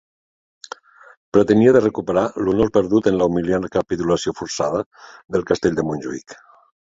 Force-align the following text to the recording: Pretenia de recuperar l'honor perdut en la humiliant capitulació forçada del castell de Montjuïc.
Pretenia 1.35 1.73
de 1.75 1.81
recuperar 1.83 2.23
l'honor 2.47 2.71
perdut 2.77 3.09
en 3.11 3.19
la 3.19 3.27
humiliant 3.33 3.69
capitulació 3.77 4.35
forçada 4.41 4.83
del 5.37 5.47
castell 5.53 5.79
de 5.83 5.87
Montjuïc. 5.91 6.37